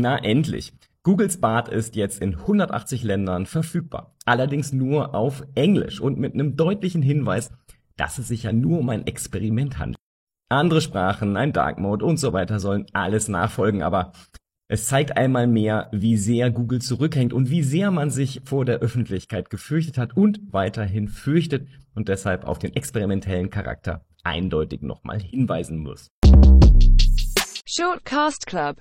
[0.00, 0.72] Na endlich.
[1.02, 4.14] Googles Bart ist jetzt in 180 Ländern verfügbar.
[4.24, 7.50] Allerdings nur auf Englisch und mit einem deutlichen Hinweis,
[7.98, 9.98] dass es sich ja nur um ein Experiment handelt.
[10.48, 14.12] Andere Sprachen, ein Dark Mode und so weiter sollen alles nachfolgen, aber
[14.68, 18.78] es zeigt einmal mehr, wie sehr Google zurückhängt und wie sehr man sich vor der
[18.78, 25.76] Öffentlichkeit gefürchtet hat und weiterhin fürchtet und deshalb auf den experimentellen Charakter eindeutig nochmal hinweisen
[25.76, 26.08] muss.
[27.72, 28.78] Shortcast Club